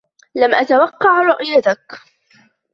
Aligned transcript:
لم 0.35 0.55
اتوقع 0.55 1.21
رویتک. 1.21 1.91